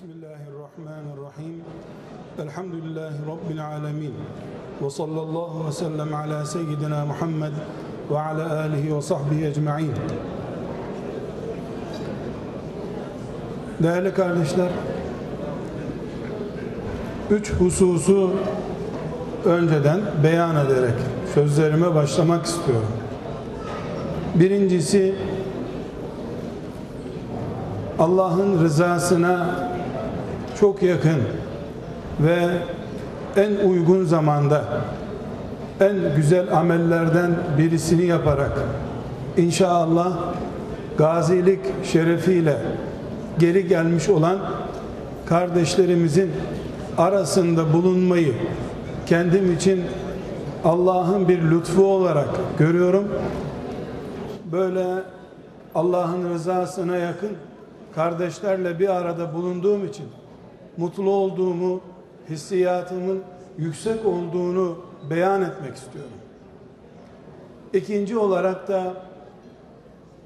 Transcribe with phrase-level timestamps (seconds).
[0.00, 1.62] Bismillahirrahmanirrahim.
[2.42, 4.14] Elhamdülillahi Rabbil alemin.
[4.82, 7.52] Ve sallallahu ve sellem ala seyyidina Muhammed
[8.10, 9.92] ve ala alihi ve sahbihi ecma'in.
[13.82, 14.68] Değerli kardeşler,
[17.30, 18.30] üç hususu
[19.44, 20.94] önceden beyan ederek
[21.34, 22.92] sözlerime başlamak istiyorum.
[24.34, 25.14] Birincisi,
[27.98, 29.69] Allah'ın rızasına
[30.60, 31.22] çok yakın
[32.20, 32.48] ve
[33.36, 34.64] en uygun zamanda
[35.80, 38.52] en güzel amellerden birisini yaparak
[39.36, 40.18] inşallah
[40.98, 42.56] gazilik şerefiyle
[43.38, 44.38] geri gelmiş olan
[45.26, 46.30] kardeşlerimizin
[46.98, 48.34] arasında bulunmayı
[49.06, 49.82] kendim için
[50.64, 53.08] Allah'ın bir lütfu olarak görüyorum.
[54.52, 54.86] Böyle
[55.74, 57.30] Allah'ın rızasına yakın
[57.94, 60.04] kardeşlerle bir arada bulunduğum için
[60.76, 61.80] mutlu olduğumu,
[62.28, 63.22] hissiyatımın
[63.58, 64.78] yüksek olduğunu
[65.10, 66.10] beyan etmek istiyorum.
[67.72, 68.94] İkinci olarak da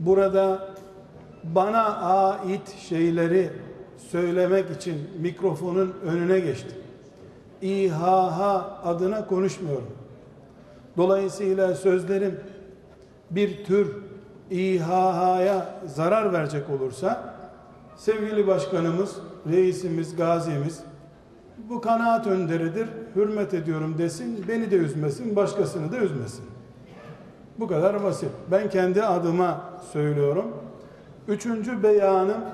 [0.01, 0.69] burada
[1.45, 3.51] bana ait şeyleri
[4.11, 6.79] söylemek için mikrofonun önüne geçtim.
[7.62, 8.41] İHH
[8.84, 9.91] adına konuşmuyorum.
[10.97, 12.41] Dolayısıyla sözlerim
[13.31, 13.97] bir tür
[14.51, 17.33] İHH'ya zarar verecek olursa
[17.97, 19.17] sevgili başkanımız,
[19.50, 20.81] reisimiz, gazimiz
[21.69, 26.45] bu kanaat önderidir, hürmet ediyorum desin, beni de üzmesin, başkasını da üzmesin.
[27.59, 28.31] Bu kadar basit.
[28.51, 29.61] Ben kendi adıma
[29.92, 30.45] söylüyorum.
[31.28, 32.45] Üçüncü beyanım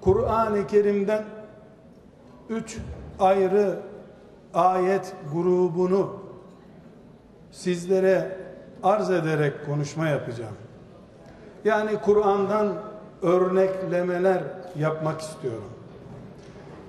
[0.00, 1.24] Kur'an-ı Kerim'den
[2.50, 2.78] üç
[3.20, 3.78] ayrı
[4.54, 6.16] ayet grubunu
[7.50, 8.38] sizlere
[8.82, 10.54] arz ederek konuşma yapacağım.
[11.64, 12.72] Yani Kur'an'dan
[13.22, 14.42] örneklemeler
[14.78, 15.70] yapmak istiyorum.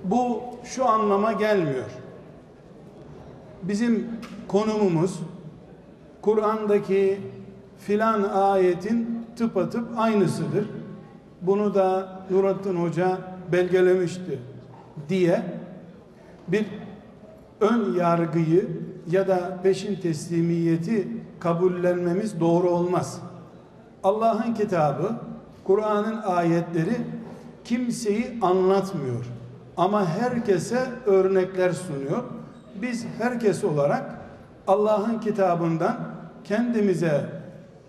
[0.04, 1.84] Bu şu anlama gelmiyor.
[3.62, 4.08] Bizim
[4.48, 5.20] konumumuz
[6.22, 7.20] Kur'an'daki
[7.78, 10.66] filan ayetin tıpatıp aynısıdır.
[11.42, 13.18] Bunu da Nurattin Hoca
[13.52, 14.38] belgelemişti
[15.08, 15.42] diye
[16.48, 16.66] bir
[17.60, 18.68] ön yargıyı
[19.10, 21.08] ya da peşin teslimiyeti
[21.40, 23.20] kabullenmemiz doğru olmaz.
[24.02, 25.12] Allah'ın kitabı,
[25.64, 26.96] Kur'an'ın ayetleri
[27.64, 29.24] kimseyi anlatmıyor.
[29.76, 32.24] Ama herkese örnekler sunuyor.
[32.82, 34.18] Biz herkes olarak
[34.66, 35.96] Allah'ın kitabından
[36.44, 37.26] kendimize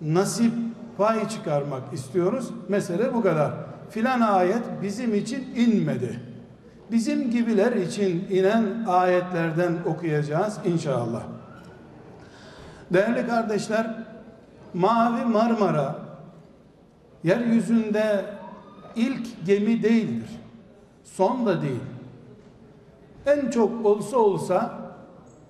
[0.02, 0.54] nasip
[0.98, 2.50] pay çıkarmak istiyoruz.
[2.70, 3.52] Mesele bu kadar.
[3.90, 6.20] Filan ayet bizim için inmedi.
[6.92, 11.24] Bizim gibiler için inen ayetlerden okuyacağız inşallah.
[12.94, 13.96] Değerli kardeşler,
[14.74, 16.05] Mavi Marmara
[17.26, 18.26] yeryüzünde
[18.96, 20.30] ilk gemi değildir.
[21.04, 21.84] Son da değil.
[23.26, 24.80] En çok olsa olsa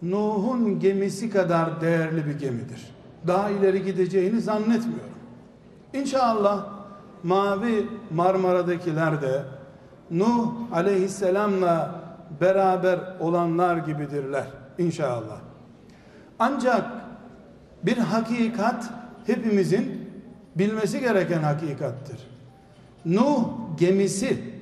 [0.02, 2.96] Nuh'un gemisi kadar değerli bir gemidir.
[3.28, 5.16] Daha ileri gideceğini zannetmiyorum.
[5.94, 6.66] İnşallah
[7.24, 9.44] Mavi Marmara'dakiler de
[10.12, 12.02] Nuh aleyhisselamla
[12.42, 14.48] beraber olanlar gibidirler
[14.78, 15.40] inşallah.
[16.40, 16.86] Ancak
[17.84, 18.90] bir hakikat
[19.26, 19.95] hepimizin
[20.56, 22.18] bilmesi gereken hakikattir.
[23.06, 24.56] Nuh gemisi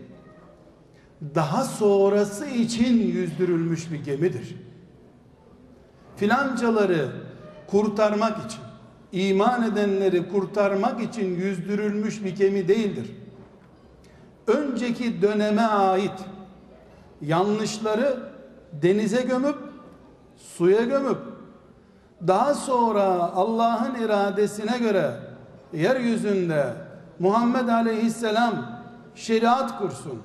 [1.36, 4.56] daha sonrası için yüzdürülmüş bir gemidir.
[6.16, 7.12] Filancaları
[7.68, 8.62] kurtarmak için,
[9.12, 13.12] iman edenleri kurtarmak için yüzdürülmüş bir gemi değildir.
[14.48, 16.20] Önceki döneme ait
[17.22, 18.20] yanlışları
[18.82, 19.56] denize gömüp
[20.38, 21.18] suya gömüp
[22.28, 23.04] daha sonra
[23.36, 25.33] Allah'ın iradesine göre
[25.74, 26.74] yeryüzünde
[27.20, 28.82] Muhammed Aleyhisselam
[29.16, 30.22] şeriat kursun.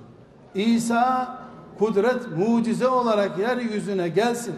[0.54, 1.38] İsa
[1.78, 4.54] kudret mucize olarak yeryüzüne gelsin.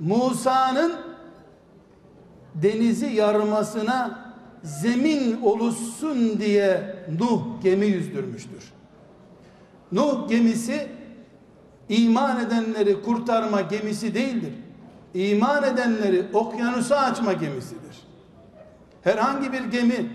[0.00, 0.92] Musa'nın
[2.54, 4.26] denizi yarmasına
[4.62, 8.72] zemin oluşsun diye Nuh gemi yüzdürmüştür.
[9.92, 10.88] Nuh gemisi
[11.88, 14.52] iman edenleri kurtarma gemisi değildir.
[15.14, 18.05] İman edenleri okyanusa açma gemisidir.
[19.06, 20.10] Herhangi bir gemi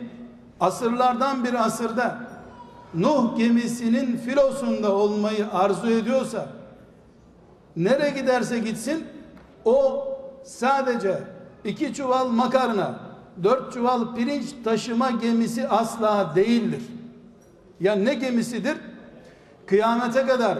[0.60, 2.18] asırlardan bir asırda
[2.94, 6.48] Nuh gemisinin filosunda olmayı arzu ediyorsa
[7.76, 9.08] nereye giderse gitsin
[9.66, 10.08] o
[10.44, 11.20] sadece
[11.64, 13.00] iki çuval makarna
[13.44, 16.82] dört çuval pirinç taşıma gemisi asla değildir.
[17.80, 18.78] Ya ne gemisidir?
[19.66, 20.58] Kıyamete kadar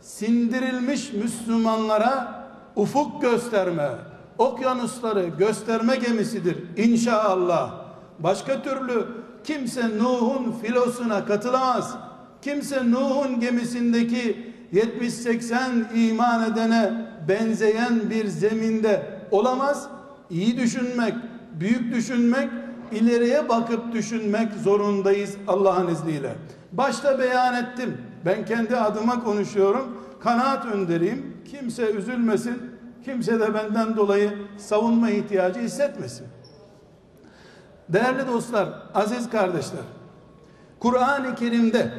[0.00, 2.44] sindirilmiş Müslümanlara
[2.76, 3.88] ufuk gösterme,
[4.38, 7.74] okyanusları gösterme gemisidir inşallah.
[8.18, 9.06] Başka türlü
[9.44, 11.96] kimse Nuh'un filosuna katılamaz.
[12.42, 16.92] kimse Nuh'un gemisindeki 70-80 iman edene
[17.28, 19.88] benzeyen bir zeminde olamaz.
[20.30, 21.14] İyi düşünmek,
[21.60, 22.48] büyük düşünmek,
[22.92, 26.34] ileriye bakıp düşünmek zorundayız Allah'ın izniyle.
[26.72, 27.96] Başta beyan ettim.
[28.26, 29.98] Ben kendi adıma konuşuyorum.
[30.20, 31.36] Kanaat önderiyim.
[31.50, 32.77] Kimse üzülmesin.
[33.04, 36.26] Kimse de benden dolayı savunma ihtiyacı hissetmesin.
[37.88, 39.80] Değerli dostlar, aziz kardeşler.
[40.80, 41.92] Kur'an-ı Kerim'de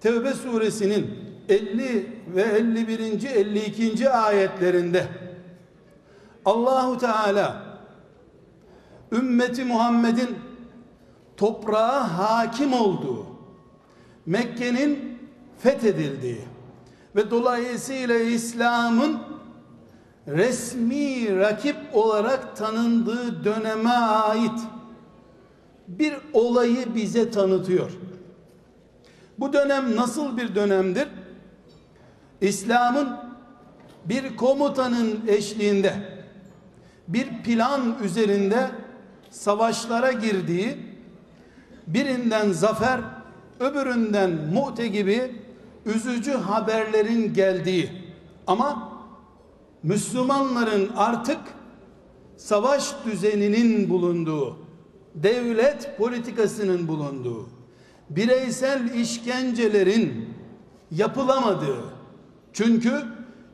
[0.00, 1.10] Tevbe suresinin
[1.48, 3.00] 50 ve 51.
[3.30, 4.10] 52.
[4.10, 5.06] ayetlerinde
[6.44, 7.62] Allahu Teala
[9.12, 10.38] ümmeti Muhammed'in
[11.36, 13.26] toprağa hakim olduğu
[14.26, 15.18] Mekke'nin
[15.58, 16.40] fethedildiği
[17.16, 19.18] ve dolayısıyla İslam'ın
[20.28, 24.60] resmi rakip olarak tanındığı döneme ait
[25.88, 27.90] bir olayı bize tanıtıyor.
[29.38, 31.08] Bu dönem nasıl bir dönemdir?
[32.40, 33.08] İslam'ın
[34.04, 35.94] bir komutanın eşliğinde
[37.08, 38.70] bir plan üzerinde
[39.30, 40.76] savaşlara girdiği
[41.86, 43.00] birinden zafer
[43.60, 45.32] öbüründen mu'te gibi
[45.86, 47.90] üzücü haberlerin geldiği
[48.46, 48.91] ama
[49.82, 51.38] Müslümanların artık
[52.36, 54.56] savaş düzeninin bulunduğu
[55.14, 57.48] devlet politikasının bulunduğu
[58.10, 60.34] bireysel işkencelerin
[60.90, 61.84] yapılamadığı
[62.52, 63.02] çünkü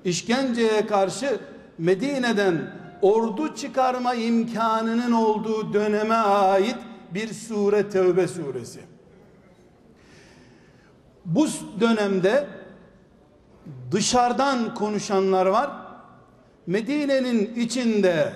[0.05, 1.41] işkenceye karşı
[1.79, 6.77] Medine'den ordu çıkarma imkanının olduğu döneme ait
[7.15, 8.81] bir sure Tevbe suresi.
[11.25, 11.47] Bu
[11.81, 12.47] dönemde
[13.93, 15.88] dışarıdan konuşanlar var.
[16.69, 18.33] Medine'nin içinde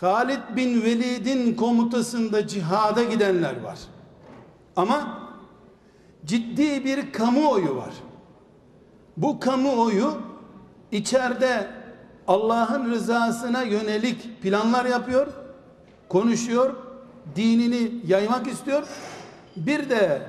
[0.00, 3.78] Halid bin Velid'in komutasında cihada gidenler var.
[4.76, 5.28] Ama
[6.24, 7.94] ciddi bir kamuoyu var.
[9.16, 10.14] Bu kamuoyu
[10.92, 11.66] içeride
[12.28, 15.26] Allah'ın rızasına yönelik planlar yapıyor,
[16.08, 16.76] konuşuyor,
[17.36, 18.86] dinini yaymak istiyor.
[19.56, 20.22] Bir de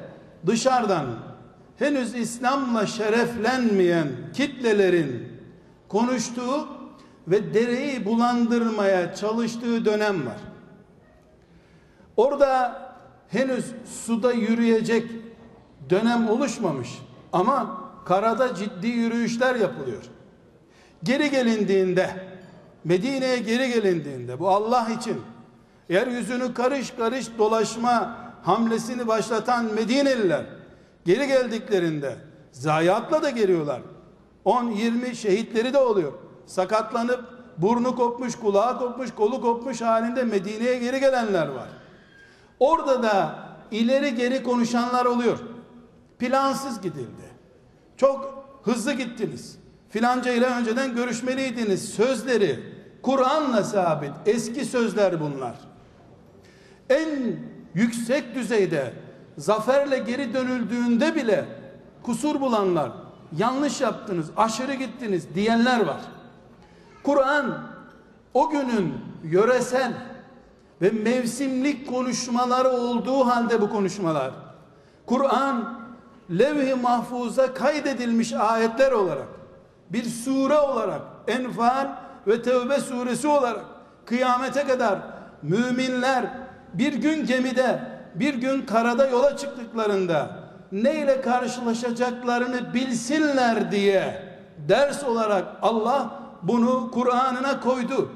[0.45, 1.05] dışarıdan
[1.79, 5.27] henüz İslam'la şereflenmeyen kitlelerin
[5.87, 6.76] konuştuğu
[7.27, 10.37] ve dereyi bulandırmaya çalıştığı dönem var.
[12.17, 12.81] Orada
[13.29, 13.65] henüz
[14.05, 15.11] suda yürüyecek
[15.89, 16.89] dönem oluşmamış
[17.33, 20.03] ama karada ciddi yürüyüşler yapılıyor.
[21.03, 22.09] Geri gelindiğinde
[22.83, 25.21] Medine'ye geri gelindiğinde bu Allah için
[25.89, 30.45] yeryüzünü karış karış dolaşma hamlesini başlatan Medineliler
[31.05, 32.15] geri geldiklerinde
[32.51, 33.81] zayiatla da geliyorlar.
[34.45, 36.13] 10-20 şehitleri de oluyor.
[36.47, 37.23] Sakatlanıp
[37.57, 41.67] burnu kopmuş, kulağı kopmuş, kolu kopmuş halinde Medine'ye geri gelenler var.
[42.59, 43.39] Orada da
[43.71, 45.37] ileri geri konuşanlar oluyor.
[46.19, 47.27] Plansız gidildi.
[47.97, 49.57] Çok hızlı gittiniz.
[49.89, 51.89] Filanca ile önceden görüşmeliydiniz.
[51.89, 52.59] Sözleri
[53.01, 54.11] Kur'an'la sabit.
[54.25, 55.55] Eski sözler bunlar.
[56.89, 57.39] En
[57.73, 58.93] yüksek düzeyde
[59.37, 61.45] zaferle geri dönüldüğünde bile
[62.03, 62.91] kusur bulanlar,
[63.37, 66.01] yanlış yaptınız, aşırı gittiniz diyenler var.
[67.07, 67.57] Kur'an
[68.33, 68.93] o günün
[69.23, 69.93] yöresel
[70.81, 74.31] ve mevsimlik konuşmaları olduğu halde bu konuşmalar.
[75.05, 75.79] Kur'an
[76.31, 79.27] levh-i mahfuza kaydedilmiş ayetler olarak
[79.89, 81.87] bir sure olarak Enfal
[82.27, 83.65] ve Tevbe suresi olarak
[84.05, 84.99] kıyamete kadar
[85.41, 86.25] müminler
[86.73, 87.81] bir gün gemide
[88.15, 90.29] bir gün karada yola çıktıklarında
[90.71, 94.23] neyle karşılaşacaklarını bilsinler diye
[94.69, 98.09] ders olarak Allah bunu Kur'an'ına koydu.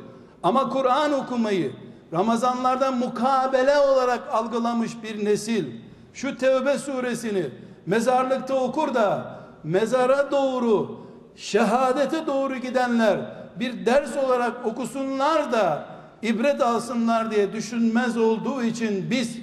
[0.43, 1.71] Ama Kur'an okumayı
[2.13, 5.65] Ramazanlarda mukabele olarak algılamış bir nesil
[6.13, 7.49] şu Tevbe suresini
[7.85, 11.01] mezarlıkta okur da mezara doğru
[11.35, 13.19] şehadete doğru gidenler
[13.59, 15.85] bir ders olarak okusunlar da
[16.21, 19.37] ibret alsınlar diye düşünmez olduğu için biz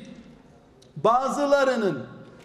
[0.96, 2.02] bazılarının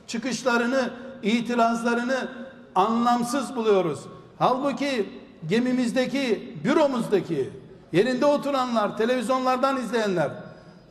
[0.07, 0.89] çıkışlarını,
[1.23, 2.27] itirazlarını
[2.75, 3.99] anlamsız buluyoruz.
[4.39, 5.09] Halbuki
[5.49, 7.49] gemimizdeki, büromuzdaki,
[7.91, 10.31] yerinde oturanlar, televizyonlardan izleyenler,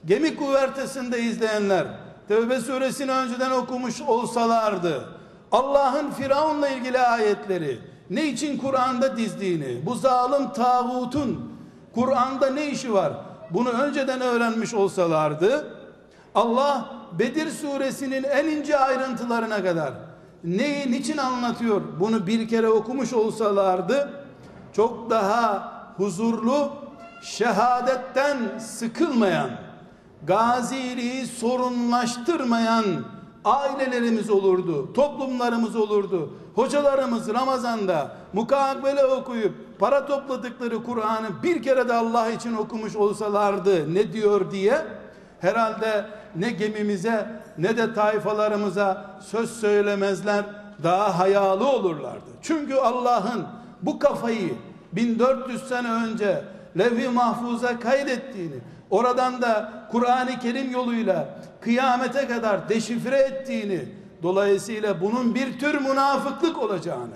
[0.06, 1.86] gemi kuvertesinde izleyenler,
[2.28, 5.08] Tevbe suresini önceden okumuş olsalardı,
[5.52, 7.78] Allah'ın Firavun'la ilgili ayetleri,
[8.10, 11.52] ne için Kur'an'da dizdiğini, bu zalim tağutun
[11.94, 13.12] Kur'an'da ne işi var?
[13.50, 15.76] Bunu önceden öğrenmiş olsalardı,
[16.34, 16.86] Allah
[17.18, 19.92] Bedir suresinin en ince ayrıntılarına kadar
[20.44, 21.80] neyi niçin anlatıyor?
[22.00, 24.21] Bunu bir kere okumuş olsalardı
[24.72, 26.68] çok daha huzurlu,
[27.22, 29.50] şehadetten sıkılmayan,
[30.26, 32.84] gaziliği sorunlaştırmayan
[33.44, 36.30] ailelerimiz olurdu, toplumlarımız olurdu.
[36.54, 44.12] Hocalarımız Ramazan'da mukabele okuyup para topladıkları Kur'an'ı bir kere de Allah için okumuş olsalardı ne
[44.12, 44.78] diyor diye
[45.40, 50.44] herhalde ne gemimize ne de tayfalarımıza söz söylemezler
[50.82, 52.30] daha hayalı olurlardı.
[52.42, 53.46] Çünkü Allah'ın
[53.82, 54.54] bu kafayı
[54.92, 56.44] 1400 sene önce
[56.78, 58.56] levh-i mahfuza kaydettiğini
[58.90, 61.28] oradan da Kur'an-ı Kerim yoluyla
[61.60, 63.80] kıyamete kadar deşifre ettiğini
[64.22, 67.14] dolayısıyla bunun bir tür münafıklık olacağını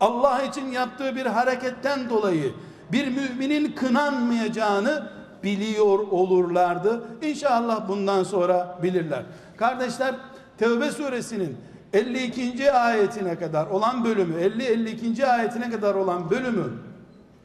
[0.00, 2.52] Allah için yaptığı bir hareketten dolayı
[2.92, 5.10] bir müminin kınanmayacağını
[5.42, 7.02] biliyor olurlardı.
[7.22, 9.22] İnşallah bundan sonra bilirler.
[9.56, 10.14] Kardeşler
[10.58, 11.56] Tevbe suresinin
[11.92, 12.72] 52.
[12.72, 15.26] ayetine kadar olan bölümü 50-52.
[15.26, 16.72] ayetine kadar olan bölümü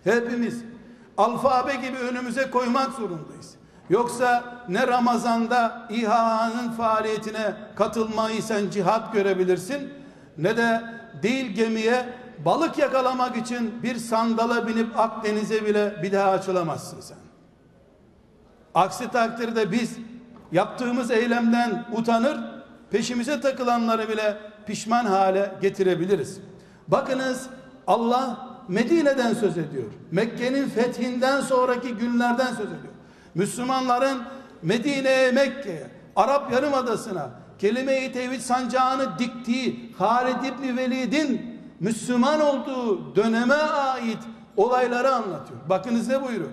[0.03, 0.63] hepimiz
[1.17, 3.55] alfabe gibi önümüze koymak zorundayız.
[3.89, 9.93] Yoksa ne Ramazan'da İHA'nın faaliyetine katılmayı sen cihat görebilirsin
[10.37, 10.81] ne de
[11.23, 12.05] değil gemiye
[12.45, 17.17] balık yakalamak için bir sandala binip Akdeniz'e bile bir daha açılamazsın sen.
[18.75, 19.97] Aksi takdirde biz
[20.51, 22.52] yaptığımız eylemden utanır,
[22.93, 26.39] peşimize takılanları bile pişman hale getirebiliriz.
[26.87, 27.49] Bakınız
[27.87, 29.85] Allah Medine'den söz ediyor.
[30.11, 32.93] Mekke'nin fethinden sonraki günlerden söz ediyor.
[33.35, 34.23] Müslümanların
[34.61, 44.19] Medine'ye, Mekke'ye, Arap Yarımadası'na kelime-i tevhid sancağını diktiği Halid İbni Velid'in Müslüman olduğu döneme ait
[44.57, 45.59] olayları anlatıyor.
[45.69, 46.51] Bakınız ne buyuruyor?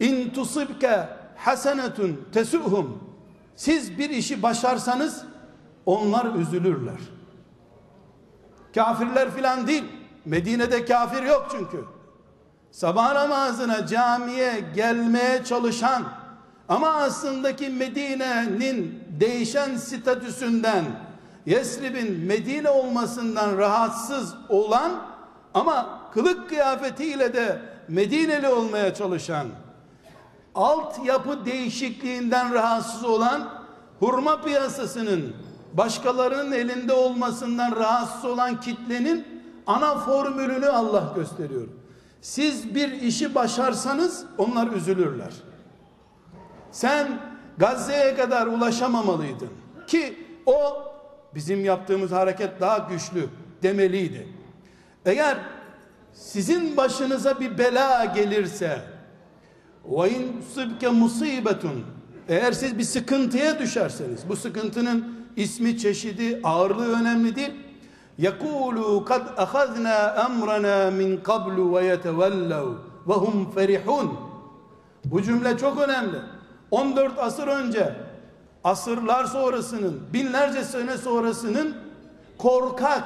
[0.00, 3.07] İn tusibke hasenetun tesuhum.
[3.58, 5.24] Siz bir işi başarsanız
[5.86, 7.00] onlar üzülürler.
[8.74, 9.84] Kafirler filan değil.
[10.24, 11.84] Medine'de kafir yok çünkü.
[12.70, 16.04] Sabah namazına camiye gelmeye çalışan
[16.68, 20.84] ama aslındaki Medine'nin değişen statüsünden
[21.46, 24.92] Yesrib'in Medine olmasından rahatsız olan
[25.54, 29.46] ama kılık kıyafetiyle de Medineli olmaya çalışan
[30.54, 33.48] altyapı değişikliğinden rahatsız olan
[33.98, 35.34] hurma piyasasının
[35.74, 39.26] başkalarının elinde olmasından rahatsız olan kitlenin
[39.66, 41.68] ana formülünü Allah gösteriyor.
[42.20, 45.32] Siz bir işi başarsanız onlar üzülürler.
[46.72, 47.20] Sen
[47.58, 49.50] Gazze'ye kadar ulaşamamalıydın
[49.86, 50.82] ki o
[51.34, 53.28] bizim yaptığımız hareket daha güçlü
[53.62, 54.28] demeliydi.
[55.04, 55.38] Eğer
[56.12, 58.82] sizin başınıza bir bela gelirse
[59.87, 61.83] ve in sıbke musibetun
[62.27, 67.51] eğer siz bir sıkıntıya düşerseniz bu sıkıntının ismi çeşidi ağırlığı önemli değil
[68.19, 72.75] يَقُولُوا قَدْ أَخَذْنَا أَمْرَنَا مِنْ قَبْلُ وَيَتَوَلَّوْا
[73.07, 74.07] وَهُمْ فَرِحُونَ
[75.05, 76.17] Bu cümle çok önemli.
[76.71, 77.95] 14 asır önce
[78.63, 81.77] asırlar sonrasının binlerce sene sonrasının
[82.37, 83.03] korkak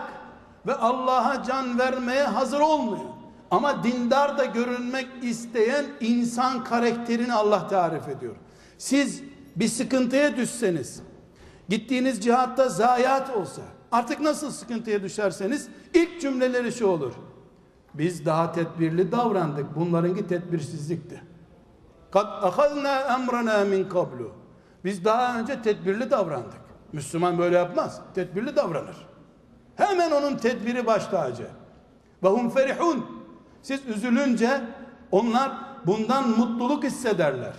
[0.67, 3.11] ve Allah'a can vermeye hazır olmuyor.
[3.52, 8.35] Ama dindar da görünmek isteyen insan karakterini Allah tarif ediyor.
[8.78, 9.23] Siz
[9.56, 11.02] bir sıkıntıya düşseniz,
[11.68, 17.12] gittiğiniz cihatta zayiat olsa, artık nasıl sıkıntıya düşerseniz ilk cümleleri şu olur.
[17.94, 19.76] Biz daha tedbirli davrandık.
[19.76, 21.23] Bunlarınki tedbirsizlikti.
[22.11, 24.32] Kad ahazna emrana min kablu.
[24.85, 26.62] Biz daha önce tedbirli davrandık.
[26.92, 28.00] Müslüman böyle yapmaz.
[28.14, 28.97] Tedbirli davranır.
[29.76, 31.47] Hemen onun tedbiri baş tacı.
[32.23, 33.22] Ve hum ferihun.
[33.62, 34.61] Siz üzülünce
[35.11, 35.52] onlar
[35.87, 37.52] bundan mutluluk hissederler.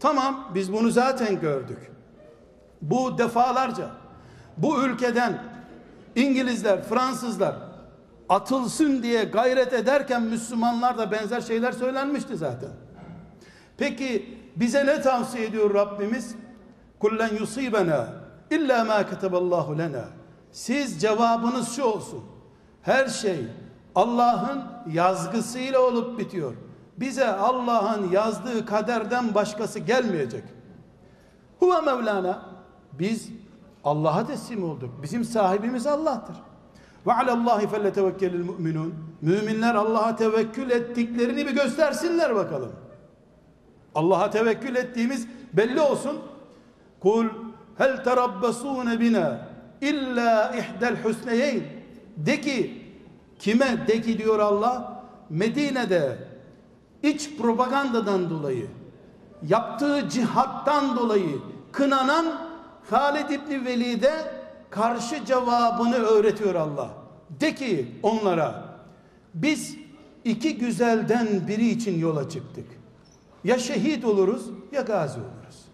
[0.00, 1.78] Tamam biz bunu zaten gördük.
[2.82, 3.90] Bu defalarca
[4.56, 5.42] bu ülkeden
[6.16, 7.56] İngilizler, Fransızlar
[8.28, 12.70] atılsın diye gayret ederken Müslümanlar da benzer şeyler söylenmişti zaten.
[13.76, 16.34] Peki bize ne tavsiye ediyor Rabbimiz?
[16.98, 18.06] Kullen yusibena
[18.50, 20.04] illa ma kataballahu lena.
[20.52, 22.24] Siz cevabınız şu olsun.
[22.82, 23.46] Her şey
[23.94, 26.54] Allah'ın yazgısıyla olup bitiyor.
[26.96, 30.44] Bize Allah'ın yazdığı kaderden başkası gelmeyecek.
[31.60, 32.42] Huve Mevlana.
[32.92, 33.28] Biz
[33.84, 34.90] Allah'a teslim olduk.
[35.02, 36.36] Bizim sahibimiz Allah'tır.
[37.06, 38.94] Ve alallahi felletevekkelil mu'minun.
[39.20, 42.72] Müminler Allah'a tevekkül ettiklerini bir göstersinler bakalım.
[43.94, 46.18] Allah'a tevekkül ettiğimiz belli olsun.
[47.00, 47.26] Kul
[47.78, 49.48] hel terabbasune bina
[49.80, 51.62] illa ihdel husneyeyn.
[52.16, 52.83] De ki
[53.38, 56.18] kime de ki diyor Allah Medine'de
[57.02, 58.66] iç propagandadan dolayı
[59.48, 61.38] yaptığı cihattan dolayı
[61.72, 62.40] kınanan
[62.90, 66.90] Halid İbni Velid'e karşı cevabını öğretiyor Allah.
[67.40, 68.64] De ki onlara
[69.34, 69.76] biz
[70.24, 72.66] iki güzelden biri için yola çıktık.
[73.44, 75.64] Ya şehit oluruz ya gazi oluruz.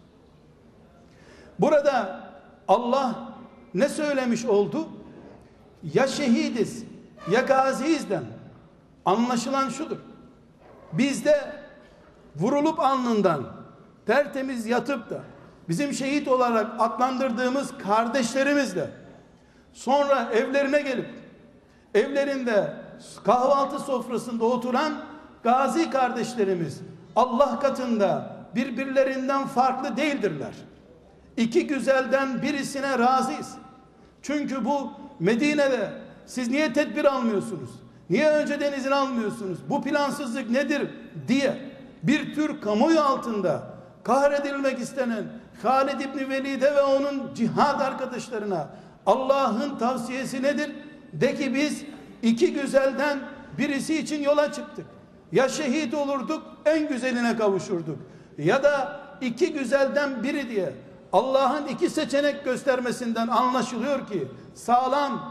[1.58, 2.20] Burada
[2.68, 3.34] Allah
[3.74, 4.88] ne söylemiş oldu?
[5.94, 6.84] Ya şehidiz
[7.30, 8.24] ya gaziyizden
[9.04, 9.96] anlaşılan şudur.
[10.92, 11.52] Bizde
[12.36, 13.44] vurulup alnından
[14.06, 15.20] tertemiz yatıp da
[15.68, 18.90] bizim şehit olarak adlandırdığımız kardeşlerimizle
[19.72, 21.08] sonra evlerine gelip
[21.94, 22.74] evlerinde
[23.24, 24.92] kahvaltı sofrasında oturan
[25.42, 26.80] gazi kardeşlerimiz
[27.16, 30.52] Allah katında birbirlerinden farklı değildirler.
[31.36, 33.54] İki güzelden birisine razıyız.
[34.22, 35.92] Çünkü bu Medine'de
[36.30, 37.70] siz niye tedbir almıyorsunuz?
[38.10, 39.58] Niye önceden izin almıyorsunuz?
[39.68, 40.90] Bu plansızlık nedir
[41.28, 41.70] diye
[42.02, 43.62] bir tür kamuoyu altında
[44.04, 45.24] kahredilmek istenen
[45.62, 48.68] Halid İbni Velid'e ve onun cihad arkadaşlarına
[49.06, 50.72] Allah'ın tavsiyesi nedir?
[51.12, 51.84] De ki biz
[52.22, 53.18] iki güzelden
[53.58, 54.86] birisi için yola çıktık.
[55.32, 57.98] Ya şehit olurduk en güzeline kavuşurduk.
[58.38, 60.72] Ya da iki güzelden biri diye
[61.12, 65.29] Allah'ın iki seçenek göstermesinden anlaşılıyor ki sağlam,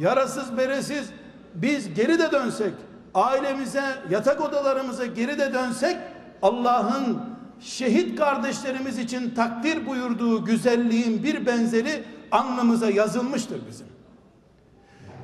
[0.00, 1.10] yarasız, beresiz
[1.54, 2.72] biz geri de dönsek,
[3.14, 5.96] ailemize, yatak odalarımıza geri de dönsek
[6.42, 7.18] Allah'ın
[7.60, 13.86] şehit kardeşlerimiz için takdir buyurduğu güzelliğin bir benzeri alnımıza yazılmıştır bizim.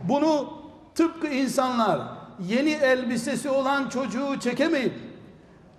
[0.09, 0.53] Bunu
[0.95, 2.01] tıpkı insanlar
[2.49, 4.93] yeni elbisesi olan çocuğu çekemeyip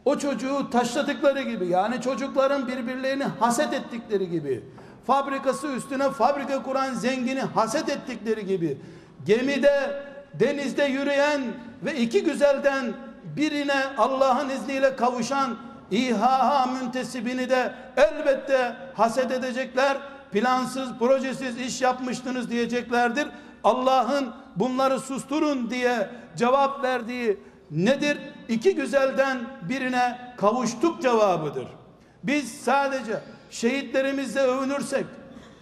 [0.06, 4.64] o çocuğu taşladıkları gibi yani çocukların birbirlerini haset ettikleri gibi
[5.08, 8.78] fabrikası üstüne fabrika kuran zengini haset ettikleri gibi
[9.26, 11.42] gemide denizde yürüyen
[11.86, 12.94] ve iki güzelden
[13.36, 15.58] birine Allah'ın izniyle kavuşan
[15.92, 19.98] İHA müntesibini de elbette haset edecekler.
[20.32, 23.28] Plansız, projesiz iş yapmıştınız diyeceklerdir.
[23.64, 27.40] Allah'ın bunları susturun diye cevap verdiği
[27.72, 28.18] nedir?
[28.50, 29.38] İki güzelden
[29.70, 31.68] birine kavuştuk cevabıdır.
[32.24, 33.20] Biz sadece
[33.50, 35.06] şehitlerimizle övünürsek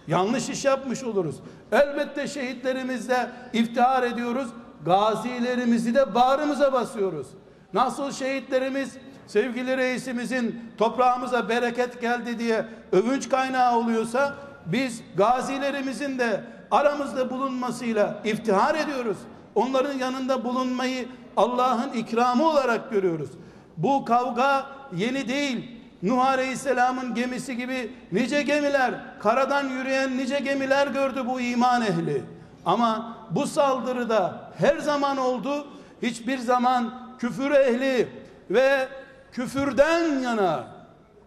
[0.08, 1.36] yanlış iş yapmış oluruz.
[1.72, 4.48] Elbette şehitlerimizle iftihar ediyoruz.
[4.84, 7.26] Gazilerimizi de bağrımıza basıyoruz.
[7.72, 14.34] Nasıl şehitlerimiz sevgili reisimizin toprağımıza bereket geldi diye övünç kaynağı oluyorsa
[14.66, 19.16] biz gazilerimizin de aramızda bulunmasıyla iftihar ediyoruz.
[19.54, 23.30] Onların yanında bulunmayı Allah'ın ikramı olarak görüyoruz.
[23.76, 25.75] Bu kavga yeni değil.
[26.02, 32.22] Nuh Aleyhisselam'ın gemisi gibi nice gemiler, karadan yürüyen nice gemiler gördü bu iman ehli.
[32.64, 35.66] Ama bu saldırıda her zaman oldu.
[36.02, 38.08] Hiçbir zaman küfür ehli
[38.50, 38.88] ve
[39.32, 40.64] küfürden yana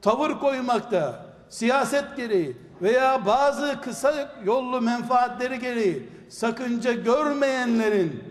[0.01, 8.23] tavır koymakta siyaset gereği veya bazı kısa yollu menfaatleri gereği sakınca görmeyenlerin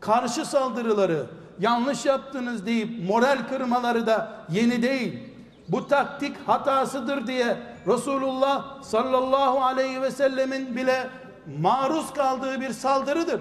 [0.00, 1.26] karşı saldırıları
[1.60, 5.35] yanlış yaptınız deyip moral kırmaları da yeni değil.
[5.68, 11.06] Bu taktik hatasıdır diye Resulullah sallallahu aleyhi ve sellemin bile
[11.60, 13.40] maruz kaldığı bir saldırıdır.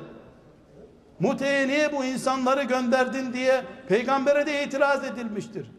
[1.20, 5.72] Mute'ye niye bu insanları gönderdin diye peygambere de itiraz edilmiştir.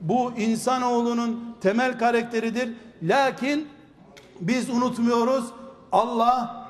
[0.00, 2.72] Bu insanoğlunun temel karakteridir.
[3.02, 3.68] Lakin
[4.40, 5.44] biz unutmuyoruz.
[5.92, 6.66] Allah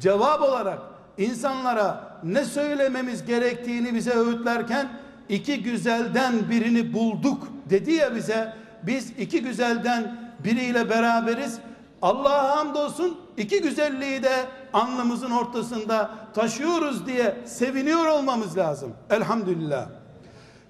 [0.00, 0.78] cevap olarak
[1.18, 4.88] insanlara ne söylememiz gerektiğini bize öğütlerken
[5.28, 8.54] iki güzelden birini bulduk dedi ya bize.
[8.82, 11.58] Biz iki güzelden biriyle beraberiz.
[12.02, 18.94] Allah'a hamdolsun iki güzelliği de alnımızın ortasında taşıyoruz diye seviniyor olmamız lazım.
[19.10, 19.88] Elhamdülillah.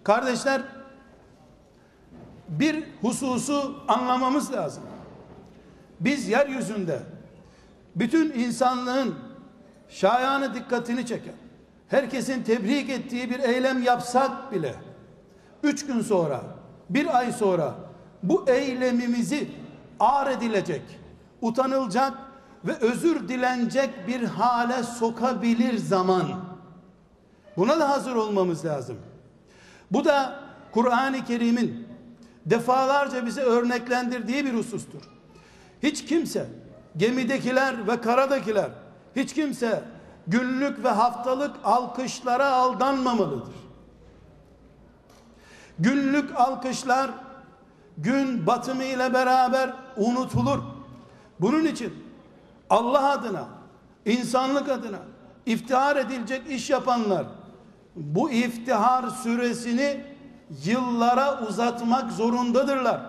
[0.05, 0.63] Kardeşler
[2.49, 4.83] bir hususu anlamamız lazım.
[6.01, 7.01] Biz yeryüzünde
[7.97, 9.15] bütün insanlığın
[9.89, 11.35] şayanı dikkatini çeken,
[11.89, 14.75] herkesin tebrik ettiği bir eylem yapsak bile,
[15.63, 16.41] üç gün sonra,
[16.91, 17.75] bir ay sonra
[18.23, 19.49] bu eylemimizi
[20.01, 20.83] ağır edilecek,
[21.43, 22.13] utanılacak
[22.65, 26.25] ve özür dilenecek bir hale sokabilir zaman.
[27.57, 28.97] Buna da hazır olmamız lazım.
[29.91, 30.41] Bu da
[30.73, 31.89] Kur'an-ı Kerim'in
[32.47, 35.03] defalarca bize örneklendirdiği bir husustur.
[35.83, 36.47] Hiç kimse
[36.97, 38.71] gemidekiler ve karadakiler
[39.17, 39.83] hiç kimse
[40.27, 43.55] günlük ve haftalık alkışlara aldanmamalıdır.
[45.79, 47.11] Günlük alkışlar
[47.99, 50.59] gün batımı ile beraber unutulur.
[51.41, 51.95] Bunun için
[52.71, 53.45] Allah adına,
[54.07, 54.99] insanlık adına
[55.47, 57.27] iftihar edilecek iş yapanlar
[57.97, 60.05] bu iftihar süresini
[60.65, 63.01] yıllara uzatmak zorundadırlar.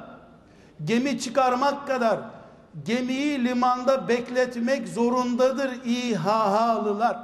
[0.83, 2.19] Gemi çıkarmak kadar
[2.85, 7.19] gemiyi limanda bekletmek zorundadır İHH'lılar.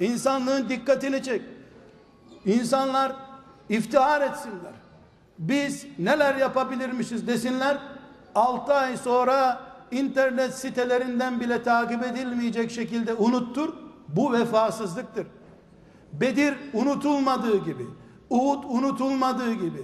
[0.00, 1.42] İnsanlığın dikkatini çek.
[2.44, 3.12] İnsanlar
[3.68, 4.83] iftihar etsinler.
[5.38, 7.78] Biz neler yapabilirmişiz desinler.
[8.34, 13.72] 6 ay sonra internet sitelerinden bile takip edilmeyecek şekilde unuttur.
[14.08, 15.26] Bu vefasızlıktır.
[16.12, 17.86] Bedir unutulmadığı gibi,
[18.30, 19.82] Uhud unutulmadığı gibi,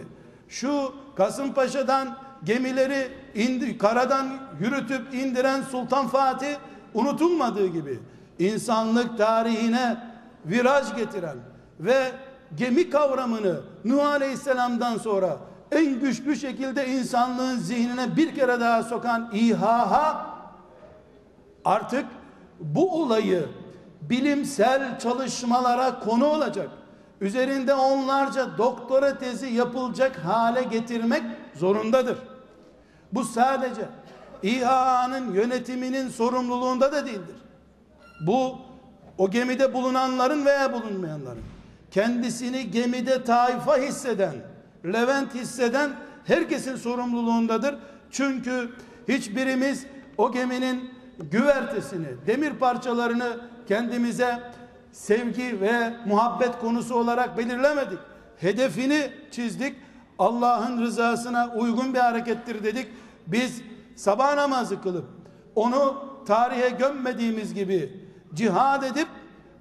[0.48, 4.28] şu Kasımpaşa'dan gemileri indi, karadan
[4.60, 6.56] yürütüp indiren Sultan Fatih
[6.94, 7.98] unutulmadığı gibi,
[8.38, 9.96] insanlık tarihine
[10.46, 11.36] viraj getiren
[11.80, 12.12] ve
[12.56, 15.38] gemi kavramını Nuh Aleyhisselam'dan sonra
[15.72, 20.26] en güçlü şekilde insanlığın zihnine bir kere daha sokan İHA
[21.64, 22.06] artık
[22.60, 23.48] bu olayı
[24.00, 26.68] bilimsel çalışmalara konu olacak.
[27.20, 31.22] Üzerinde onlarca doktora tezi yapılacak hale getirmek
[31.54, 32.18] zorundadır.
[33.12, 33.88] Bu sadece
[34.42, 37.36] İHA'nın yönetiminin sorumluluğunda da değildir.
[38.26, 38.58] Bu
[39.18, 41.42] o gemide bulunanların veya bulunmayanların
[41.90, 44.34] kendisini gemide taifa hisseden,
[44.84, 45.90] Levent hisseden
[46.24, 47.74] herkesin sorumluluğundadır.
[48.10, 48.70] Çünkü
[49.08, 49.86] hiçbirimiz
[50.18, 50.90] o geminin
[51.30, 54.40] güvertesini, demir parçalarını kendimize
[54.92, 57.98] sevgi ve muhabbet konusu olarak belirlemedik.
[58.36, 59.76] Hedefini çizdik.
[60.18, 62.88] Allah'ın rızasına uygun bir harekettir dedik.
[63.26, 63.62] Biz
[63.96, 65.04] sabah namazı kılıp
[65.54, 69.08] onu tarihe gömmediğimiz gibi cihad edip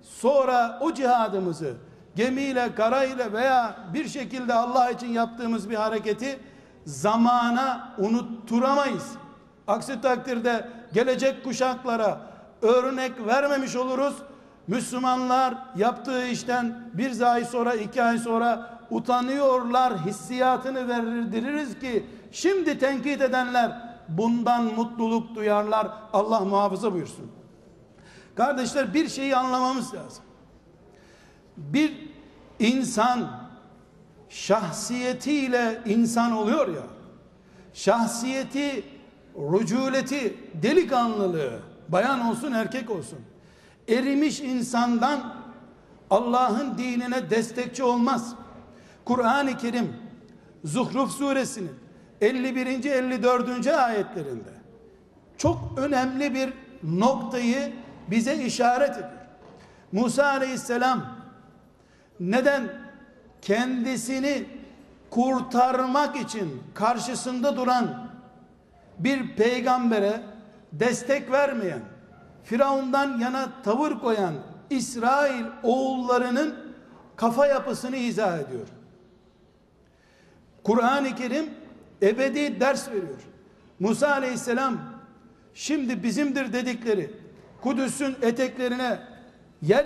[0.01, 1.73] sonra o cihadımızı
[2.19, 6.39] gemiyle, karayla veya bir şekilde Allah için yaptığımız bir hareketi
[6.85, 9.11] zamana unutturamayız.
[9.67, 12.21] Aksi takdirde gelecek kuşaklara
[12.61, 14.15] örnek vermemiş oluruz.
[14.67, 23.21] Müslümanlar yaptığı işten bir ay sonra, iki ay sonra utanıyorlar hissiyatını verdiririz ki şimdi tenkit
[23.21, 23.71] edenler
[24.07, 25.87] bundan mutluluk duyarlar.
[26.13, 27.31] Allah muhafaza buyursun.
[28.35, 30.23] Kardeşler bir şeyi anlamamız lazım.
[31.57, 32.08] Bir
[32.59, 33.49] insan
[34.29, 36.83] şahsiyetiyle insan oluyor ya.
[37.73, 38.83] Şahsiyeti,
[39.35, 43.19] rüculeti, delikanlılığı, bayan olsun erkek olsun.
[43.87, 45.35] Erimiş insandan
[46.09, 48.35] Allah'ın dinine destekçi olmaz.
[49.05, 49.93] Kur'an-ı Kerim
[50.63, 51.71] Zuhruf suresinin
[52.21, 52.85] 51.
[52.85, 53.67] 54.
[53.67, 54.49] ayetlerinde
[55.37, 57.73] çok önemli bir noktayı
[58.11, 59.09] bize işaret ediyor.
[59.91, 61.18] Musa aleyhisselam
[62.19, 62.69] neden
[63.41, 64.45] kendisini
[65.09, 68.09] kurtarmak için karşısında duran
[68.99, 70.21] bir peygambere
[70.71, 71.81] destek vermeyen,
[72.43, 74.33] Firavundan yana tavır koyan
[74.69, 76.55] İsrail oğullarının
[77.15, 78.67] kafa yapısını izah ediyor.
[80.63, 81.49] Kur'an-ı Kerim
[82.01, 83.19] ebedi ders veriyor.
[83.79, 84.77] Musa aleyhisselam
[85.53, 87.11] şimdi bizimdir dedikleri
[87.61, 88.99] Kudüs'ün eteklerine
[89.61, 89.85] yer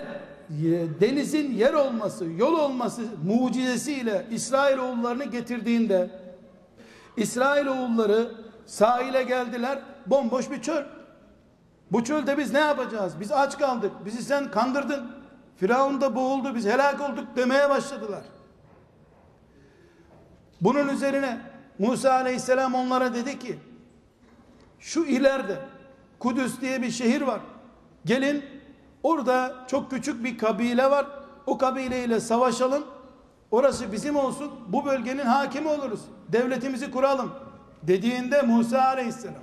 [1.00, 6.10] denizin yer olması, yol olması mucizesiyle İsrail oğullarını getirdiğinde
[7.16, 8.30] İsrail oğulları
[8.66, 9.78] sahile geldiler.
[10.06, 10.84] Bomboş bir çöl.
[11.92, 13.20] Bu çölde biz ne yapacağız?
[13.20, 13.92] Biz aç kaldık.
[14.04, 15.10] Bizi sen kandırdın.
[15.56, 16.54] Firavun da boğuldu.
[16.54, 18.22] Biz helak olduk demeye başladılar.
[20.60, 21.40] Bunun üzerine
[21.78, 23.58] Musa aleyhisselam onlara dedi ki
[24.78, 25.58] şu ileride
[26.18, 27.40] Kudüs diye bir şehir var.
[28.04, 28.44] Gelin
[29.04, 31.06] orada çok küçük bir kabile var.
[31.46, 32.84] O kabileyle savaşalım.
[33.50, 34.50] Orası bizim olsun.
[34.68, 36.00] Bu bölgenin hakimi oluruz.
[36.28, 37.32] Devletimizi kuralım.
[37.82, 39.42] Dediğinde Musa aleyhisselam.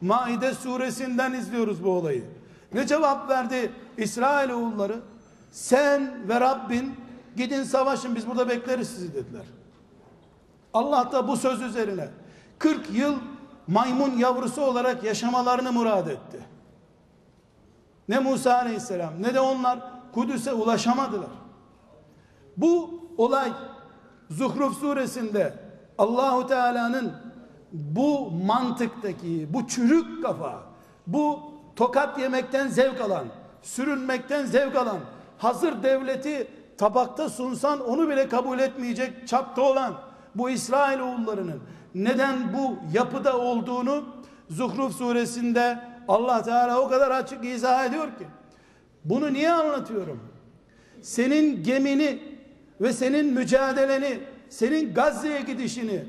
[0.00, 2.24] Maide suresinden izliyoruz bu olayı.
[2.72, 5.00] Ne cevap verdi İsrail oğulları?
[5.52, 6.94] Sen ve Rabbin
[7.36, 9.44] gidin savaşın biz burada bekleriz sizi dediler.
[10.74, 12.08] Allah da bu söz üzerine
[12.58, 13.14] 40 yıl
[13.66, 16.38] maymun yavrusu olarak yaşamalarını murad etti.
[18.08, 19.78] Ne Musa aleyhisselam ne de onlar
[20.14, 21.30] Kudüs'e ulaşamadılar.
[22.56, 23.52] Bu olay
[24.30, 25.54] Zuhruf suresinde
[25.98, 27.12] Allahu Teala'nın
[27.72, 30.62] bu mantıktaki, bu çürük kafa,
[31.06, 31.40] bu
[31.76, 33.24] tokat yemekten zevk alan,
[33.62, 34.98] sürünmekten zevk alan,
[35.38, 39.94] hazır devleti tabakta sunsan onu bile kabul etmeyecek çapta olan
[40.34, 41.60] bu İsrail oğullarının
[41.94, 44.04] neden bu yapıda olduğunu
[44.50, 48.26] Zuhruf suresinde Allah Teala o kadar açık izah ediyor ki
[49.04, 50.20] bunu niye anlatıyorum?
[51.02, 52.22] Senin gemini
[52.80, 56.04] ve senin mücadeleni, senin Gazze'ye gidişini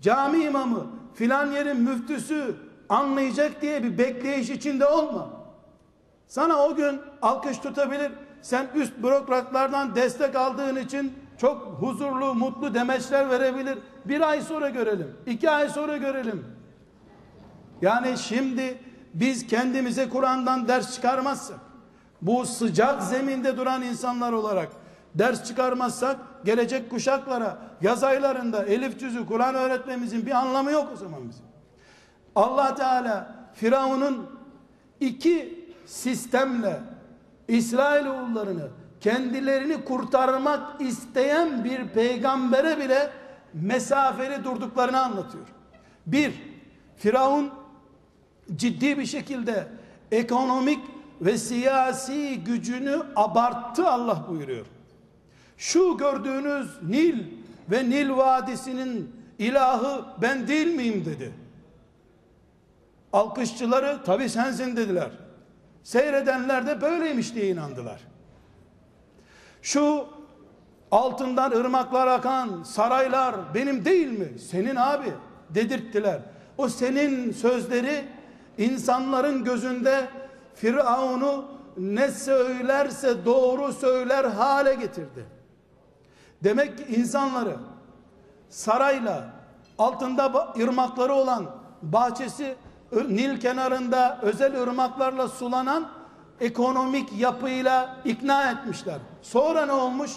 [0.00, 2.54] cami imamı, filan yerin müftüsü
[2.88, 5.30] anlayacak diye bir bekleyiş içinde olma.
[6.26, 8.12] Sana o gün alkış tutabilir.
[8.42, 13.78] Sen üst bürokratlardan destek aldığın için çok huzurlu, mutlu demeçler verebilir.
[14.04, 15.16] Bir ay sonra görelim.
[15.26, 16.44] iki ay sonra görelim.
[17.82, 18.78] Yani şimdi
[19.14, 21.58] biz kendimize Kur'an'dan ders çıkarmazsak,
[22.22, 24.68] bu sıcak zeminde duran insanlar olarak
[25.14, 31.28] ders çıkarmazsak gelecek kuşaklara yaz aylarında elif cüzü Kur'an öğretmemizin bir anlamı yok o zaman
[31.28, 31.44] bizim.
[32.36, 34.26] Allah Teala Firavun'un
[35.00, 36.80] iki sistemle
[37.48, 38.68] İsrailoğullarını
[39.00, 43.10] kendilerini kurtarmak isteyen bir peygambere bile
[43.54, 45.44] mesafeli durduklarını anlatıyor.
[46.06, 46.32] Bir,
[46.96, 47.50] Firavun
[48.56, 49.66] ciddi bir şekilde
[50.12, 50.80] ekonomik
[51.20, 54.66] ve siyasi gücünü abarttı Allah buyuruyor.
[55.56, 57.24] Şu gördüğünüz Nil
[57.70, 61.32] ve Nil Vadisi'nin ilahı ben değil miyim dedi.
[63.12, 65.10] Alkışçıları tabi sensin dediler.
[65.82, 68.00] Seyredenler de böyleymiş diye inandılar.
[69.62, 70.06] Şu
[70.90, 74.38] altından ırmaklar akan saraylar benim değil mi?
[74.38, 75.12] Senin abi
[75.50, 76.20] dedirttiler.
[76.58, 78.04] O senin sözleri
[78.57, 80.07] insanların gözünde
[80.55, 81.45] Firavun'u
[81.77, 85.25] ne söylerse doğru söyler hale getirdi.
[86.43, 87.55] Demek ki insanları
[88.49, 89.29] sarayla
[89.77, 91.45] altında ırmakları olan
[91.81, 92.55] bahçesi
[92.91, 95.89] Nil kenarında özel ırmaklarla sulanan
[96.39, 98.97] ekonomik yapıyla ikna etmişler.
[99.21, 100.11] Sonra ne olmuş?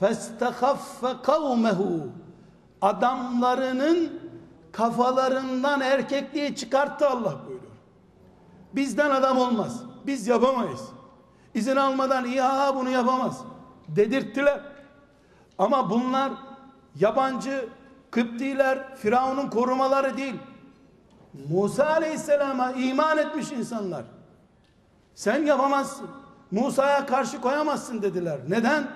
[0.00, 2.00] فَاسْتَخَفَّ قَوْمَهُ
[2.82, 4.20] Adamlarının
[4.72, 7.53] kafalarından erkekliği çıkarttı Allah buyuruyor.
[8.75, 9.81] Bizden adam olmaz.
[10.07, 10.81] Biz yapamayız.
[11.53, 13.41] İzin almadan İHA bunu yapamaz.
[13.87, 14.61] Dedirttiler.
[15.57, 16.31] Ama bunlar
[16.99, 17.69] yabancı
[18.11, 20.35] Kıptiler, Firavun'un korumaları değil.
[21.49, 24.03] Musa Aleyhisselam'a iman etmiş insanlar.
[25.15, 26.09] Sen yapamazsın.
[26.51, 28.39] Musa'ya karşı koyamazsın dediler.
[28.49, 28.87] Neden?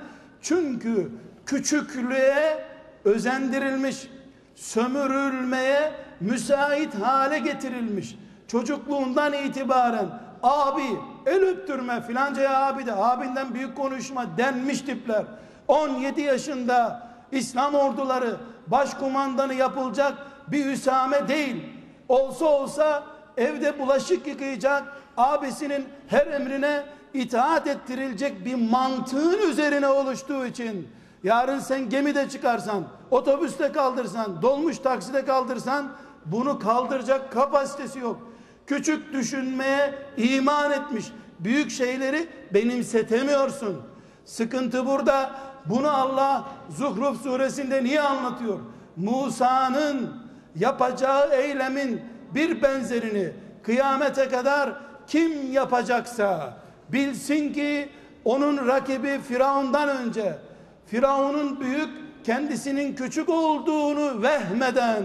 [0.41, 1.11] Çünkü
[1.45, 2.65] küçüklüğe
[3.05, 4.07] özendirilmiş,
[4.55, 8.17] sömürülmeye müsait hale getirilmiş.
[8.49, 10.05] Çocukluğundan itibaren
[10.43, 10.83] abi
[11.25, 15.23] el öptürme filancaya abi de abinden büyük konuşma denmiş tipler.
[15.67, 20.13] 17 yaşında İslam orduları başkumandanı yapılacak
[20.47, 21.63] bir Üsame değil.
[22.07, 23.03] Olsa olsa
[23.37, 24.83] evde bulaşık yıkayacak
[25.17, 26.83] abisinin her emrine
[27.13, 30.87] itaat ettirilecek bir mantığın üzerine oluştuğu için
[31.23, 35.91] yarın sen gemide çıkarsan, otobüste kaldırsan, dolmuş takside kaldırsan
[36.25, 38.29] bunu kaldıracak kapasitesi yok.
[38.69, 41.05] Küçük düşünmeye iman etmiş.
[41.39, 43.81] Büyük şeyleri benimsetemiyorsun.
[44.25, 45.31] Sıkıntı burada.
[45.65, 48.59] Bunu Allah Zuhruf suresinde niye anlatıyor?
[48.95, 50.23] Musa'nın
[50.55, 52.01] yapacağı eylemin
[52.35, 53.31] bir benzerini
[53.63, 54.69] kıyamete kadar
[55.07, 56.57] kim yapacaksa
[56.89, 57.89] bilsin ki
[58.25, 60.37] onun rakibi Firavundan önce
[60.85, 61.89] Firavun'un büyük
[62.23, 65.03] kendisinin küçük olduğunu vehmeden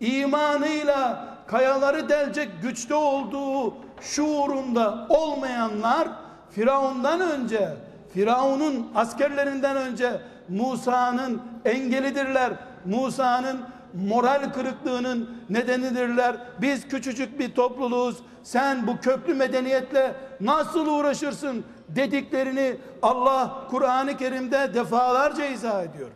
[0.00, 6.08] imanıyla kayaları delecek güçte olduğu şuurunda olmayanlar
[6.50, 7.68] Firavundan önce
[8.14, 12.52] Firavun'un askerlerinden önce Musa'nın engelidirler.
[12.84, 13.60] Musa'nın
[13.94, 16.36] moral kırıklığının nedenidirler.
[16.60, 18.16] Biz küçücük bir topluluğuz.
[18.42, 26.10] Sen bu köklü medeniyetle nasıl uğraşırsın dediklerini Allah Kur'an-ı Kerim'de defalarca izah ediyor.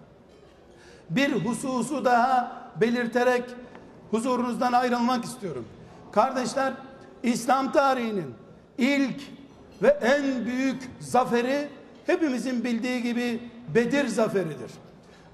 [1.11, 3.45] Bir hususu daha belirterek
[4.15, 5.65] huzurunuzdan ayrılmak istiyorum.
[6.13, 6.73] Kardeşler,
[7.23, 8.35] İslam tarihinin
[8.79, 9.21] ilk
[9.83, 11.69] ve en büyük zaferi
[12.07, 13.41] hepimizin bildiği gibi
[13.75, 14.71] Bedir zaferidir.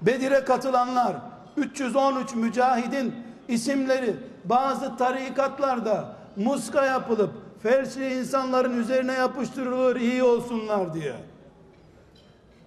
[0.01, 1.15] Bedir'e katılanlar
[1.57, 3.15] 313 mücahidin
[3.47, 4.15] isimleri
[4.45, 7.31] bazı tarikatlarda muska yapılıp
[7.63, 11.15] felçli insanların üzerine yapıştırılır iyi olsunlar diye.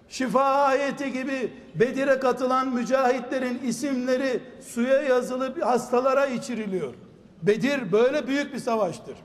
[0.09, 6.93] Şifa ayeti gibi Bedir'e katılan mücahitlerin isimleri suya yazılıp hastalara içiriliyor.
[7.41, 9.17] Bedir böyle büyük bir savaştır.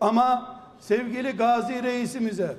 [0.00, 2.56] Ama sevgili Gazi reisimize,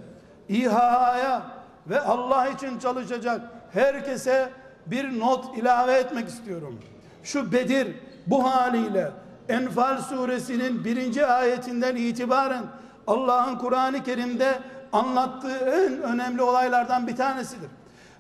[0.49, 1.43] İHA'ya
[1.87, 3.41] ve Allah için çalışacak
[3.73, 4.49] herkese
[4.85, 6.79] bir not ilave etmek istiyorum.
[7.23, 7.87] Şu Bedir
[8.27, 9.11] bu haliyle
[9.49, 12.63] Enfal suresinin birinci ayetinden itibaren
[13.07, 14.59] Allah'ın Kur'an-ı Kerim'de
[14.93, 17.69] anlattığı en önemli olaylardan bir tanesidir.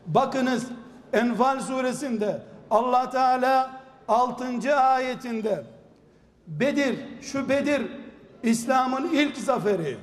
[0.07, 0.65] Bakınız
[1.13, 3.71] Enfal suresinde Allah Teala
[4.07, 4.75] 6.
[4.75, 5.63] ayetinde
[6.47, 7.81] Bedir, şu Bedir
[8.43, 9.97] İslam'ın ilk zaferi,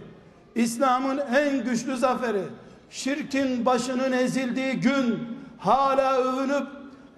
[0.55, 2.42] İslam'ın en güçlü zaferi,
[2.90, 6.66] şirkin başının ezildiği gün hala övünüp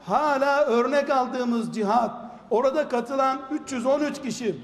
[0.05, 2.11] hala örnek aldığımız cihat
[2.51, 4.55] orada katılan 313 kişi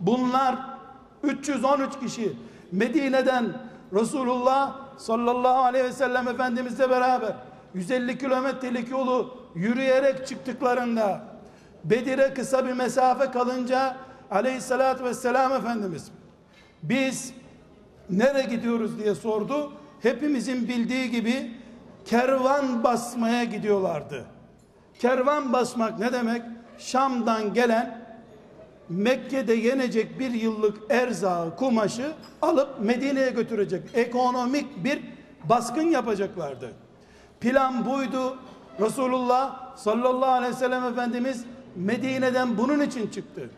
[0.00, 0.56] bunlar
[1.22, 2.32] 313 kişi
[2.72, 3.46] Medine'den
[3.94, 7.32] Resulullah sallallahu aleyhi ve sellem Efendimizle beraber
[7.74, 11.20] 150 kilometrelik yolu yürüyerek çıktıklarında
[11.84, 13.96] Bedir'e kısa bir mesafe kalınca
[14.30, 16.10] aleyhissalatü vesselam Efendimiz
[16.82, 17.34] biz
[18.10, 19.72] nereye gidiyoruz diye sordu.
[20.02, 21.50] Hepimizin bildiği gibi
[22.04, 24.24] kervan basmaya gidiyorlardı.
[24.98, 26.42] Kervan basmak ne demek?
[26.78, 27.99] Şam'dan gelen
[28.90, 33.82] Mekke'de yenecek bir yıllık erzağı, kumaşı alıp Medine'ye götürecek.
[33.94, 35.02] Ekonomik bir
[35.44, 36.72] baskın yapacaklardı.
[37.40, 38.38] Plan buydu.
[38.80, 41.44] Resulullah sallallahu aleyhi ve sellem Efendimiz
[41.76, 43.50] Medine'den bunun için çıktı.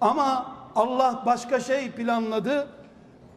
[0.00, 2.68] Ama Allah başka şey planladı.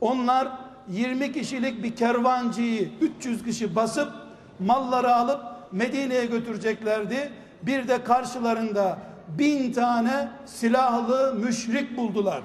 [0.02, 0.48] Onlar
[0.90, 4.12] 20 kişilik bir kervancıyı 300 kişi basıp
[4.60, 7.32] malları alıp Medine'ye götüreceklerdi.
[7.62, 12.44] Bir de karşılarında bin tane silahlı müşrik buldular.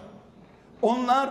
[0.83, 1.31] Onlar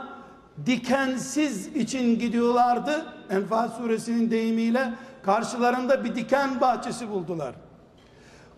[0.65, 3.05] dikensiz için gidiyorlardı.
[3.29, 7.55] Enfal suresinin deyimiyle karşılarında bir diken bahçesi buldular.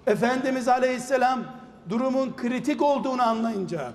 [0.08, 1.43] Efendimiz Aleyhisselam
[1.89, 3.91] durumun kritik olduğunu anlayınca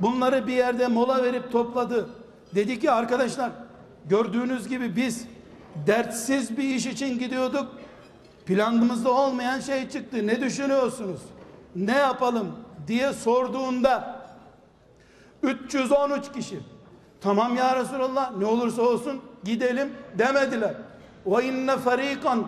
[0.00, 2.08] bunları bir yerde mola verip topladı.
[2.54, 3.50] Dedi ki arkadaşlar
[4.08, 5.24] gördüğünüz gibi biz
[5.86, 7.68] dertsiz bir iş için gidiyorduk.
[8.46, 10.26] Planımızda olmayan şey çıktı.
[10.26, 11.20] Ne düşünüyorsunuz?
[11.76, 12.56] Ne yapalım
[12.86, 14.22] diye sorduğunda
[15.42, 16.60] 313 kişi
[17.20, 20.74] tamam ya Resulallah ne olursa olsun gidelim demediler.
[21.26, 22.46] Ve inne fariqan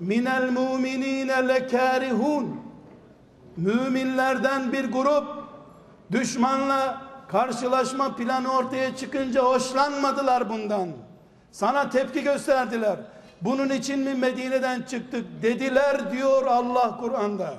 [0.00, 2.60] minel mu'minine lekarihun
[3.56, 5.24] müminlerden bir grup
[6.12, 10.88] düşmanla karşılaşma planı ortaya çıkınca hoşlanmadılar bundan.
[11.52, 12.96] Sana tepki gösterdiler.
[13.40, 17.54] Bunun için mi Medine'den çıktık dediler diyor Allah Kur'an'da.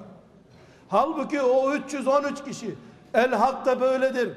[0.90, 2.76] Halbuki o 313 kişi
[3.14, 4.30] el hak da böyledir.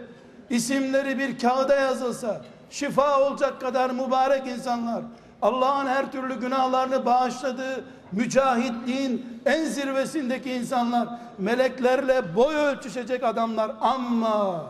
[0.51, 5.03] İsimleri bir kağıda yazılsa şifa olacak kadar mübarek insanlar.
[5.43, 11.09] Allah'ın her türlü günahlarını bağışladığı mücahitliğin en zirvesindeki insanlar
[11.39, 14.67] meleklerle boy ölçüşecek adamlar ama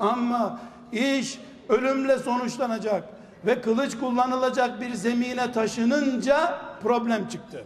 [0.00, 0.58] ama
[0.92, 3.04] iş ölümle sonuçlanacak
[3.46, 7.64] ve kılıç kullanılacak bir zemine taşınınca problem çıktı.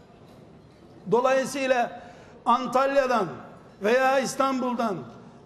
[1.11, 2.01] Dolayısıyla
[2.47, 3.27] Antalya'dan
[3.83, 4.97] veya İstanbul'dan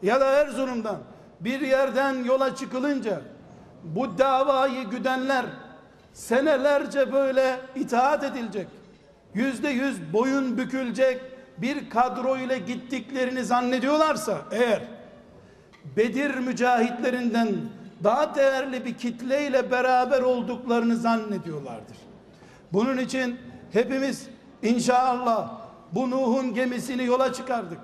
[0.02, 0.98] ya da Erzurum'dan
[1.40, 3.20] bir yerden yola çıkılınca
[3.84, 5.46] bu davayı güdenler
[6.12, 8.68] senelerce böyle itaat edilecek
[9.34, 11.20] yüzde yüz boyun bükülecek
[11.58, 14.82] bir kadro ile gittiklerini zannediyorlarsa eğer
[15.96, 17.48] Bedir mücahitlerinden
[18.04, 21.96] daha değerli bir kitleyle beraber olduklarını zannediyorlardır.
[22.72, 23.38] Bunun için
[23.72, 24.26] hepimiz
[24.62, 25.50] inşallah
[25.92, 27.78] bu Nuh'un gemisini yola çıkardık.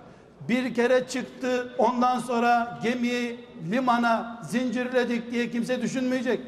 [0.49, 6.41] Bir kere çıktı ondan sonra gemiyi limana zincirledik diye kimse düşünmeyecek.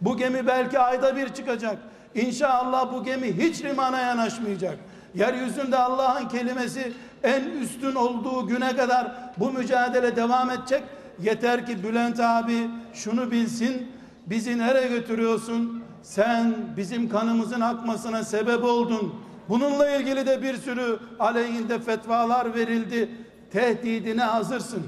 [0.00, 1.78] Bu gemi belki ayda bir çıkacak.
[2.14, 4.78] İnşallah bu gemi hiç limana yanaşmayacak.
[5.14, 10.82] Yeryüzünde Allah'ın kelimesi en üstün olduğu güne kadar bu mücadele devam edecek.
[11.22, 13.92] Yeter ki Bülent abi şunu bilsin.
[14.26, 15.82] Bizi nereye götürüyorsun?
[16.02, 19.14] Sen bizim kanımızın akmasına sebep oldun.
[19.48, 23.10] Bununla ilgili de bir sürü aleyhinde fetvalar verildi.
[23.52, 24.86] Tehdidine hazırsın.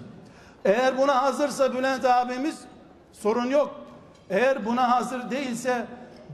[0.65, 2.59] Eğer buna hazırsa Bülent abimiz
[3.13, 3.75] sorun yok.
[4.31, 5.87] Eğer buna hazır değilse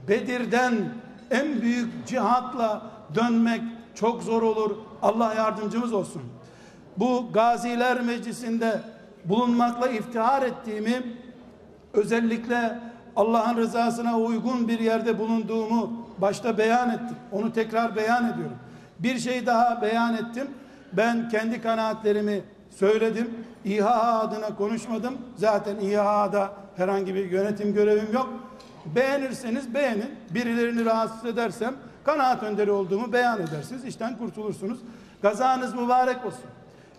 [0.07, 0.73] Bedir'den
[1.31, 2.81] en büyük cihatla
[3.15, 3.61] dönmek
[3.95, 4.75] çok zor olur.
[5.01, 6.21] Allah yardımcımız olsun.
[6.97, 8.81] Bu Gaziler Meclisi'nde
[9.25, 11.03] bulunmakla iftihar ettiğimi
[11.93, 12.79] özellikle
[13.15, 17.17] Allah'ın rızasına uygun bir yerde bulunduğumu başta beyan ettim.
[17.31, 18.57] Onu tekrar beyan ediyorum.
[18.99, 20.47] Bir şey daha beyan ettim.
[20.93, 23.29] Ben kendi kanaatlerimi söyledim.
[23.65, 25.17] İHA adına konuşmadım.
[25.35, 28.29] Zaten İHA'da herhangi bir yönetim görevim yok.
[28.95, 30.09] Beğenirseniz beğenin.
[30.29, 33.85] Birilerini rahatsız edersem kanaat önderi olduğumu beyan edersiniz.
[33.85, 34.79] İşten kurtulursunuz.
[35.21, 36.45] Gazanız mübarek olsun.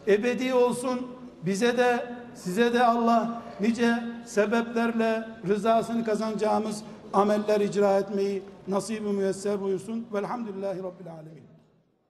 [0.07, 1.07] Ebedi olsun.
[1.43, 3.95] Bize de size de Allah nice
[4.27, 10.07] sebeplerle rızasını kazanacağımız ameller icra etmeyi nasip-i müyesser buyursun.
[10.13, 11.50] Velhamdülillahi Rabbil Alemin.